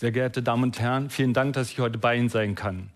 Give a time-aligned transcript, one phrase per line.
[0.00, 2.88] Sehr geehrte Damen und Herren, vielen Dank, dass ich heute bei Ihnen sein kann.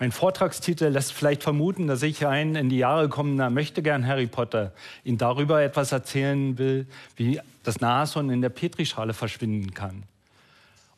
[0.00, 4.26] Mein Vortragstitel lässt vielleicht vermuten, dass ich ein in die Jahre kommender möchte gern Harry
[4.26, 4.72] Potter
[5.04, 10.02] Ihnen darüber etwas erzählen will, wie das Nashorn in der Petrischale verschwinden kann.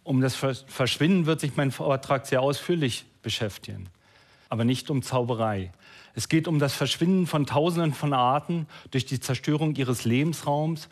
[0.02, 3.90] Um das Verschwinden wird sich mein Vortrag sehr ausführlich beschäftigen,
[4.48, 5.72] aber nicht um Zauberei.
[6.14, 10.88] Es geht um das Verschwinden von Tausenden von Arten durch die Zerstörung ihres Lebensraums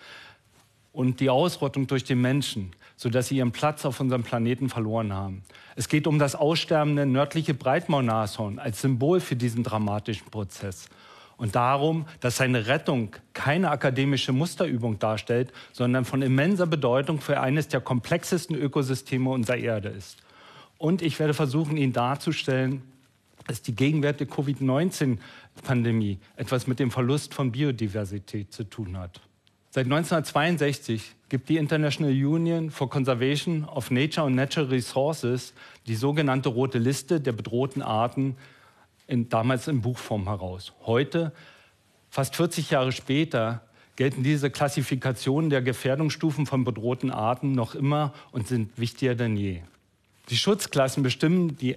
[0.93, 5.43] und die Ausrottung durch den Menschen sodass sie ihren Platz auf unserem Planeten verloren haben.
[5.77, 10.89] Es geht um das aussterbende nördliche Breitmaulnashorn als Symbol für diesen dramatischen Prozess.
[11.37, 17.69] Und darum, dass seine Rettung keine akademische Musterübung darstellt, sondern von immenser Bedeutung für eines
[17.69, 20.19] der komplexesten Ökosysteme unserer Erde ist.
[20.77, 22.83] Und ich werde versuchen, Ihnen darzustellen,
[23.47, 29.21] dass die gegenwärtige Covid-19-Pandemie etwas mit dem Verlust von Biodiversität zu tun hat.
[29.71, 35.53] Seit 1962 gibt die International Union for Conservation of Nature and Natural Resources
[35.87, 38.37] die sogenannte rote Liste der bedrohten Arten
[39.07, 40.73] in, damals in Buchform heraus.
[40.87, 41.33] Heute,
[42.09, 43.63] fast 40 Jahre später,
[43.97, 49.61] gelten diese Klassifikationen der Gefährdungsstufen von bedrohten Arten noch immer und sind wichtiger denn je.
[50.31, 51.77] Die Schutzklassen bestimmen die,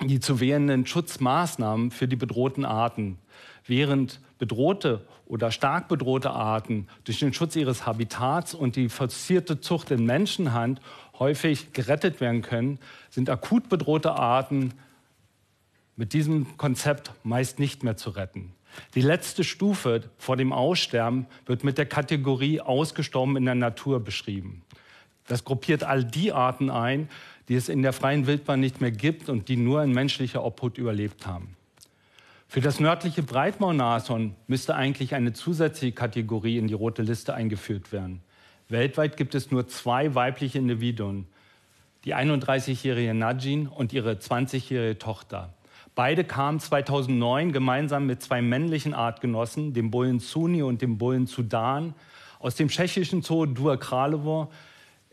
[0.00, 3.18] die zu wählenden Schutzmaßnahmen für die bedrohten Arten,
[3.64, 9.92] während bedrohte oder stark bedrohte Arten durch den Schutz ihres Habitats und die forcierte Zucht
[9.92, 10.80] in Menschenhand
[11.20, 14.72] häufig gerettet werden können, sind akut bedrohte Arten
[15.94, 18.52] mit diesem Konzept meist nicht mehr zu retten.
[18.94, 24.62] Die letzte Stufe vor dem Aussterben wird mit der Kategorie ausgestorben in der Natur beschrieben.
[25.26, 27.08] Das gruppiert all die Arten ein,
[27.48, 30.78] die es in der freien Wildbahn nicht mehr gibt und die nur in menschlicher Obhut
[30.78, 31.56] überlebt haben.
[32.50, 38.22] Für das nördliche Breitmaulnashorn müsste eigentlich eine zusätzliche Kategorie in die rote Liste eingeführt werden.
[38.68, 41.28] Weltweit gibt es nur zwei weibliche Individuen,
[42.04, 45.54] die 31-jährige Najin und ihre 20-jährige Tochter.
[45.94, 51.94] Beide kamen 2009 gemeinsam mit zwei männlichen Artgenossen, dem Bullen Suni und dem Bullen Sudan,
[52.40, 54.50] aus dem tschechischen Zoo Dua Kralovo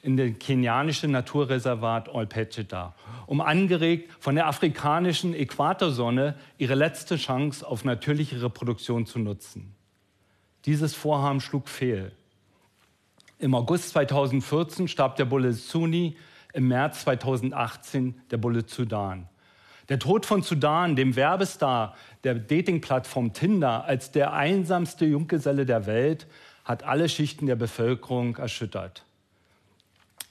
[0.01, 2.93] in den kenianischen Naturreservat Olpecheta,
[3.25, 9.75] um angeregt von der afrikanischen Äquatorsonne ihre letzte Chance auf natürliche Reproduktion zu nutzen.
[10.65, 12.11] Dieses Vorhaben schlug fehl.
[13.39, 16.15] Im August 2014 starb der Bulle Suni,
[16.53, 19.27] im März 2018 der Bulle Sudan.
[19.89, 26.27] Der Tod von Sudan, dem Werbestar der Dating-Plattform Tinder, als der einsamste Junggeselle der Welt,
[26.65, 29.05] hat alle Schichten der Bevölkerung erschüttert.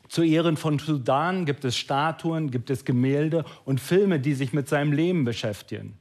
[0.08, 4.68] Zu Ehren von Sudan gibt es Statuen, gibt es Gemälde und Filme, die sich mit
[4.68, 5.98] seinem Leben beschäftigen.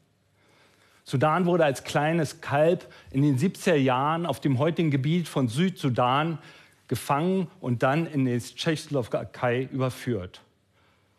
[1.04, 6.40] Sudan wurde als kleines Kalb in den 70er Jahren auf dem heutigen Gebiet von Südsudan
[6.88, 10.42] gefangen und dann in die Tschechoslowakei überführt.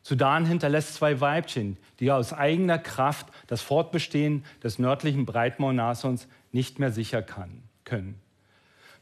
[0.03, 6.93] Sudan hinterlässt zwei Weibchen, die aus eigener Kraft das Fortbestehen des nördlichen Breitmaulnashorns nicht mehr
[6.93, 8.21] sicher kann, können.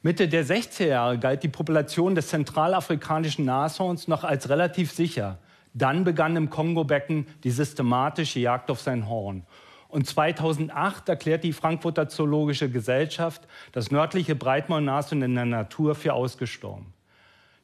[0.04, 5.38] Mitte der 60er Jahre galt die Population des zentralafrikanischen Nashorns noch als relativ sicher.
[5.72, 9.46] Dann begann im Kongo-Becken die systematische Jagd auf sein Horn.
[9.88, 16.92] Und 2008 erklärt die Frankfurter Zoologische Gesellschaft das nördliche Breitmaulnashorn in der Natur für ausgestorben.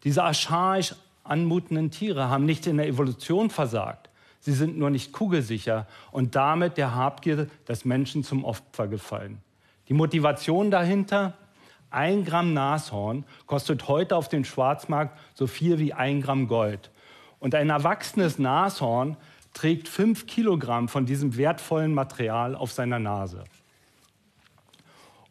[0.05, 4.09] Diese archaisch anmutenden Tiere haben nicht in der Evolution versagt.
[4.39, 9.43] Sie sind nur nicht kugelsicher und damit der Habgier des Menschen zum Opfer gefallen.
[9.89, 11.35] Die Motivation dahinter?
[11.91, 16.91] Ein Gramm Nashorn kostet heute auf dem Schwarzmarkt so viel wie ein Gramm Gold.
[17.41, 19.17] Und ein erwachsenes Nashorn
[19.55, 23.45] trägt fünf Kilogramm von diesem wertvollen Material auf seiner Nase.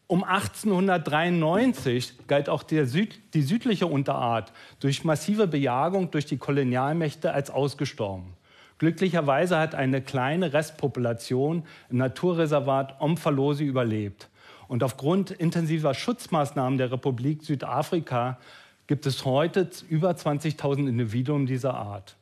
[0.08, 7.52] Um 1893 galt auch Süd, die südliche Unterart durch massive Bejagung durch die Kolonialmächte als
[7.52, 8.34] ausgestorben.
[8.80, 14.30] Glücklicherweise hat eine kleine Restpopulation im Naturreservat Omphalosi überlebt.
[14.70, 18.38] Und aufgrund intensiver Schutzmaßnahmen der Republik Südafrika
[18.86, 22.16] gibt es heute über 20.000 Individuen dieser Art.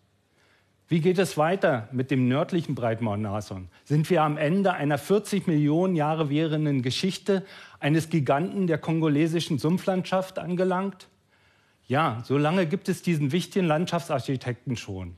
[0.87, 3.67] Wie geht es weiter mit dem nördlichen Breitmaulnashorn?
[3.83, 7.45] Sind wir am Ende einer 40 Millionen Jahre währenden Geschichte
[7.81, 11.09] eines Giganten der kongolesischen Sumpflandschaft angelangt?
[11.85, 15.17] Ja, so lange gibt es diesen wichtigen Landschaftsarchitekten schon.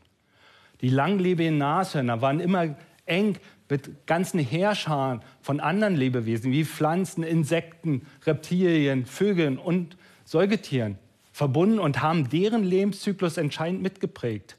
[0.81, 2.75] Die langlebigen Nashörner waren immer
[3.09, 3.37] eng
[3.69, 10.97] mit ganzen Heerscharen von anderen Lebewesen wie Pflanzen, Insekten, Reptilien, Vögeln und Säugetieren
[11.31, 14.57] verbunden und haben deren Lebenszyklus entscheidend mitgeprägt.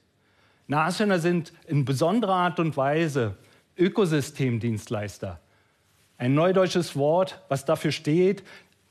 [0.67, 3.37] Nashörner sind in besonderer Art und Weise
[3.77, 5.41] Ökosystemdienstleister.
[6.17, 8.43] Ein neudeutsches Wort, was dafür steht,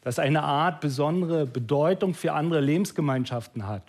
[0.01, 3.83] dass eine Art besondere Bedeutung für andere Lebensgemeinschaften hat.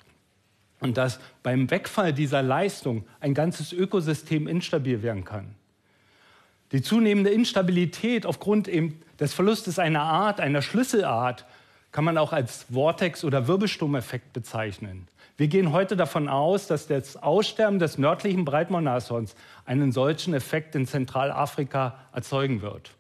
[0.80, 5.54] und dass beim Wegfall dieser Leistung ein ganzes Ökosystem instabil werden kann.
[6.72, 11.44] Die zunehmende Instabilität aufgrund eben des Verlustes einer Art, einer Schlüsselart,
[11.92, 15.08] kann man auch als Vortex- oder Wirbelsturmeffekt bezeichnen.
[15.36, 19.34] Wir gehen heute davon aus, dass das Aussterben des nördlichen Breitmaulnashorns
[19.64, 22.92] einen solchen Effekt in Zentralafrika erzeugen wird.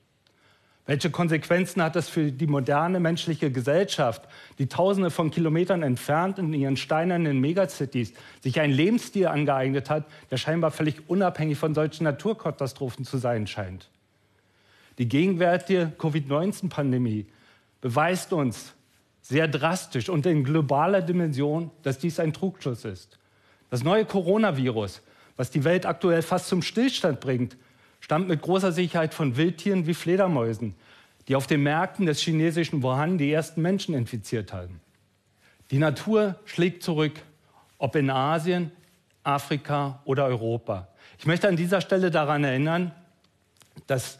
[0.86, 4.22] Welche Konsequenzen hat das für die moderne menschliche Gesellschaft,
[4.58, 10.36] die tausende von Kilometern entfernt in ihren steinernen Megacities sich einen Lebensstil angeeignet hat, der
[10.36, 13.88] scheinbar völlig unabhängig von solchen Naturkatastrophen zu sein scheint?
[14.98, 17.26] Die gegenwärtige Covid-19-Pandemie
[17.80, 18.74] beweist uns
[19.22, 23.18] sehr drastisch und in globaler Dimension, dass dies ein Trugschluss ist.
[23.68, 25.02] Das neue Coronavirus,
[25.36, 27.56] was die Welt aktuell fast zum Stillstand bringt,
[28.00, 30.74] stammt mit großer Sicherheit von Wildtieren wie Fledermäusen,
[31.28, 34.80] die auf den Märkten des chinesischen Wuhan die ersten Menschen infiziert haben.
[35.70, 37.20] Die Natur schlägt zurück,
[37.78, 38.72] ob in Asien,
[39.22, 40.88] Afrika oder Europa.
[41.18, 42.92] Ich möchte an dieser Stelle daran erinnern,
[43.86, 44.18] dass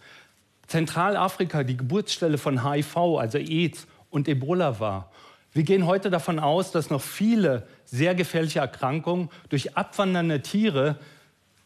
[0.67, 5.11] Zentralafrika die Geburtsstelle von HIV, also AIDS und Ebola war.
[5.53, 10.97] Wir gehen heute davon aus, dass noch viele sehr gefährliche Erkrankungen durch abwandernde Tiere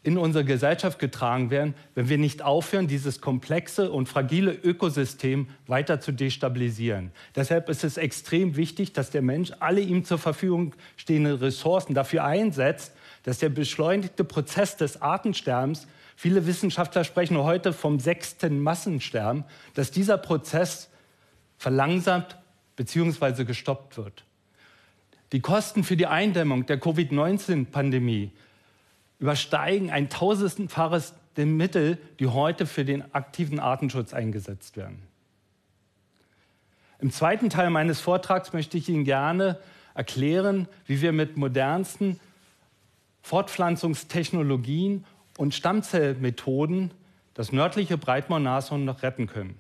[0.05, 5.99] in unsere Gesellschaft getragen werden, wenn wir nicht aufhören, dieses komplexe und fragile Ökosystem weiter
[5.99, 7.11] zu destabilisieren.
[7.35, 12.23] Deshalb ist es extrem wichtig, dass der Mensch alle ihm zur Verfügung stehenden Ressourcen dafür
[12.25, 12.93] einsetzt,
[13.23, 20.19] dass der beschleunigte Prozess des Artensterbens, viele Wissenschaftler sprechen heute vom sechsten Massensterben, dass dieser
[20.19, 20.91] Prozess
[21.57, 22.37] verlangsamt
[22.77, 23.45] bzw.
[23.45, 24.23] gestoppt wird.
[25.33, 28.33] Die Kosten für die Eindämmung der Covid-19-Pandemie
[29.25, 35.01] übersteigen ein tausendfaches den Mittel, die heute für den aktiven Artenschutz eingesetzt werden.
[36.99, 39.59] Im zweiten Teil meines Vortrags möchte ich Ihnen gerne
[39.95, 42.21] erklären, wie wir mit modernsten
[43.23, 45.07] Fortpflanzungstechnologien
[45.39, 46.91] und Stammzellmethoden
[47.33, 49.57] das nördliche Breitmaulnashorn noch retten können.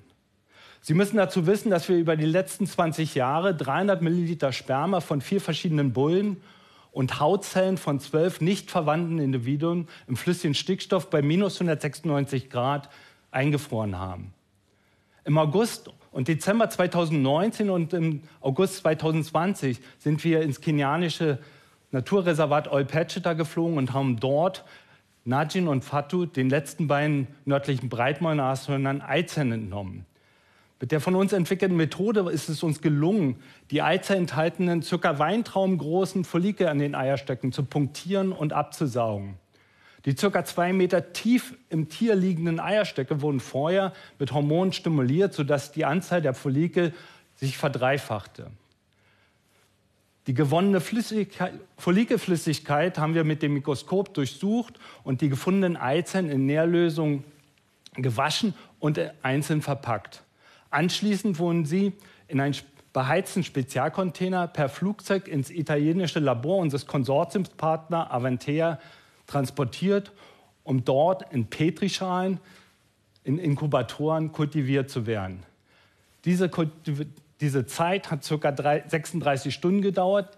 [0.82, 5.22] Sie müssen dazu wissen, dass wir über die letzten 20 Jahre 300 Milliliter Sperma von
[5.22, 6.36] vier verschiedenen Bullen
[6.94, 12.88] und Hautzellen von zwölf nicht verwandten Individuen im flüssigen Stickstoff bei minus 196 Grad
[13.32, 14.32] eingefroren haben.
[15.24, 21.38] Im August und Dezember 2019 und im August 2020 sind wir ins kenianische
[21.90, 24.64] Naturreservat Olpecheta geflogen und haben dort
[25.24, 30.06] Najin und Fatu, den letzten beiden nördlichen Breitmaulnashörnern, Eizellen entnommen.
[30.84, 33.36] Mit der von uns entwickelten Methode ist es uns gelungen,
[33.70, 39.38] die Eizellen enthaltenen circa weintraumgroßen Follikel an den Eierstöcken zu punktieren und abzusaugen.
[40.04, 45.72] Die circa zwei Meter tief im Tier liegenden Eierstöcke wurden vorher mit Hormonen stimuliert, sodass
[45.72, 46.92] die Anzahl der Follikel
[47.36, 48.50] sich verdreifachte.
[50.26, 50.82] Die gewonnene
[51.78, 57.24] Follikelflüssigkeit haben wir mit dem Mikroskop durchsucht und die gefundenen Eizellen in Nährlösung
[57.94, 60.23] gewaschen und einzeln verpackt.
[60.74, 61.92] Anschließend wurden sie
[62.26, 62.56] in einen
[62.92, 68.80] beheizten Spezialcontainer per Flugzeug ins italienische Labor unseres Konsortiumspartner Aventea
[69.28, 70.10] transportiert,
[70.64, 72.40] um dort in Petrischalen,
[73.22, 75.44] in Inkubatoren kultiviert zu werden.
[76.24, 76.50] Diese,
[77.40, 78.82] diese Zeit hat ca.
[78.88, 80.36] 36 Stunden gedauert.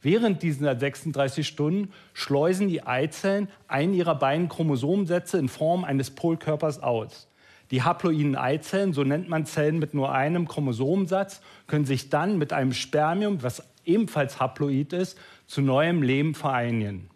[0.00, 6.80] Während dieser 36 Stunden schleusen die Eizellen einen ihrer beiden Chromosomensätze in Form eines Polkörpers
[6.80, 7.26] aus.
[7.70, 12.52] Die haploiden Eizellen, so nennt man Zellen mit nur einem Chromosomensatz, können sich dann mit
[12.52, 17.10] einem Spermium, was ebenfalls haploid ist, zu neuem Leben vereinigen.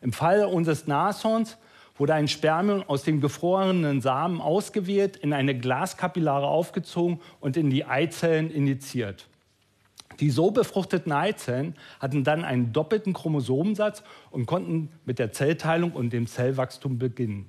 [0.00, 1.56] Im Fall unseres Nashorns
[1.96, 7.84] wurde ein Spermium aus dem gefrorenen Samen ausgewählt, in eine Glaskapillare aufgezogen und in die
[7.84, 9.26] Eizellen injiziert.
[10.20, 16.12] Die so befruchteten Eizellen hatten dann einen doppelten Chromosomensatz und konnten mit der Zellteilung und
[16.12, 17.48] dem Zellwachstum beginnen.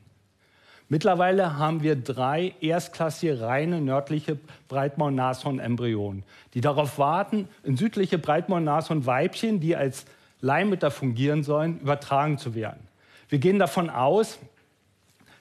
[0.92, 6.24] Mittlerweile haben wir drei erstklassige reine nördliche Breitmaul-Nashorn-Embryonen,
[6.56, 10.06] die darauf warten, in südliche Breitmaul-Nashorn-Weibchen, die als
[10.42, 12.80] Leihmütter fungieren sollen, übertragen zu werden.
[13.30, 14.40] Wir gehen davon aus,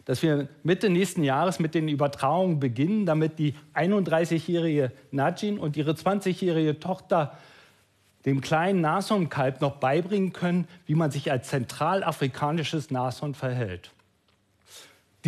[0.05, 5.93] dass wir Mitte nächsten Jahres mit den Übertragungen beginnen, damit die 31-jährige Najin und ihre
[5.93, 7.39] 20-jährige Tochter
[8.27, 13.91] dem kleinen Nashornkalb noch beibringen können, wie man sich als zentralafrikanisches Nashorn verhält.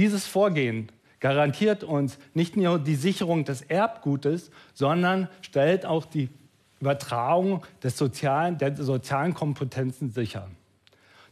[0.00, 6.30] Dieses Vorgehen garantiert uns nicht nur die Sicherung des Erbgutes, sondern stellt auch die
[6.80, 10.48] Übertragung des sozialen, der sozialen Kompetenzen sicher.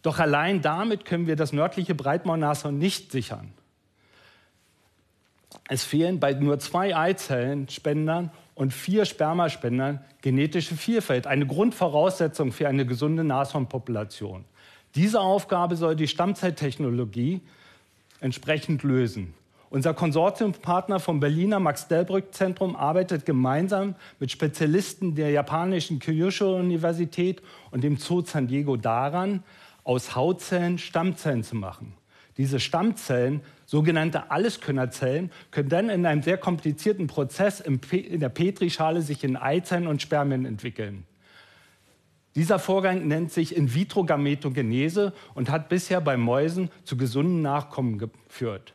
[0.03, 3.55] Doch allein damit können wir das nördliche Breitmaulnashorn nicht sichern.
[5.71, 12.85] Es fehlen bei nur zwei Eizellenspendern und vier Spermaspendern genetische Vielfalt, eine Grundvoraussetzung für eine
[12.85, 14.45] gesunde Nashornpopulation.
[14.95, 17.41] Diese Aufgabe soll die Stammzeittechnologie
[18.21, 19.35] entsprechend lösen.
[19.71, 28.23] Unser Konsortiumspartner vom Berliner Max-Delbrück-Zentrum arbeitet gemeinsam mit Spezialisten der japanischen Kyushu-Universität und dem Zoo
[28.25, 29.43] San Diego daran,
[29.85, 31.93] aus Hautzellen Stammzellen zu machen.
[32.39, 39.25] Diese Stammzellen, sogenannte Alleskönnerzellen, können dann in einem sehr komplizierten Prozess in der Petrischale sich
[39.25, 41.05] in Eizellen und Spermien entwickeln.
[42.39, 48.75] Dieser Vorgang nennt sich In-vitro-Gametogenese und hat bisher bei Mäusen zu gesunden Nachkommen geführt.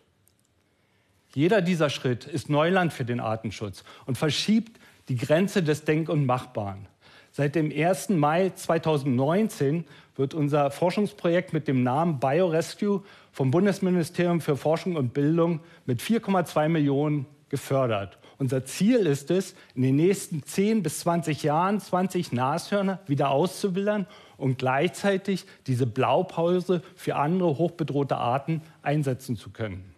[1.34, 6.26] Jeder dieser Schritt ist Neuland für den Artenschutz und verschiebt die Grenze des Denk- und
[6.26, 6.90] Machbaren.
[7.32, 8.10] Seit dem 1.
[8.10, 9.86] Mai 2019
[10.18, 13.02] wird unser Forschungsprojekt mit dem Namen BioRescue
[13.32, 18.18] vom Bundesministerium für Forschung und Bildung mit 4,2 Millionen gefördert.
[18.44, 24.06] Unser Ziel ist es, in den nächsten 10 bis 20 Jahren 20 Nashörner wieder auszuwildern
[24.36, 29.96] und gleichzeitig diese Blaupause für andere hochbedrohte Arten einsetzen zu können.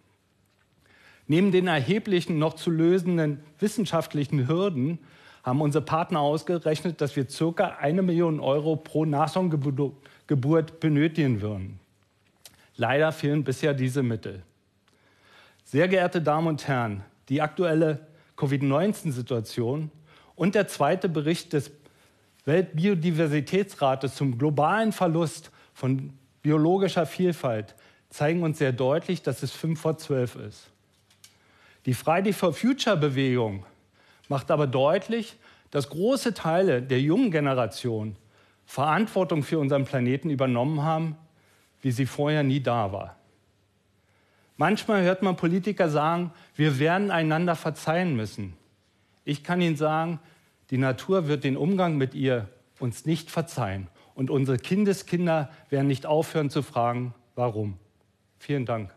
[1.25, 4.99] Neben den erheblichen noch zu lösenden wissenschaftlichen Hürden
[5.41, 11.79] haben unsere Partner ausgerechnet, dass wir circa eine Million Euro pro Nashorngeburt benötigen würden.
[12.75, 14.43] Leider fehlen bisher diese Mittel.
[15.63, 18.05] Sehr geehrte Damen und Herren, die aktuelle
[18.37, 19.91] Covid-19-Situation
[20.35, 21.71] und der zweite Bericht des
[22.45, 27.75] Weltbiodiversitätsrates zum globalen Verlust von biologischer Vielfalt
[28.09, 30.69] zeigen uns sehr deutlich, dass es fünf vor zwölf ist.
[31.85, 33.65] Die Friday for Future Bewegung
[34.29, 35.37] macht aber deutlich,
[35.71, 38.15] dass große Teile der jungen Generation
[38.65, 41.17] Verantwortung für unseren Planeten übernommen haben,
[41.81, 43.15] wie sie vorher nie da war.
[44.57, 48.53] Manchmal hört man Politiker sagen, wir werden einander verzeihen müssen.
[49.25, 50.19] Ich kann Ihnen sagen,
[50.69, 52.47] die Natur wird den Umgang mit ihr
[52.79, 53.87] uns nicht verzeihen.
[54.13, 57.77] Und unsere Kindeskinder werden nicht aufhören zu fragen, warum.
[58.39, 58.94] Vielen Dank.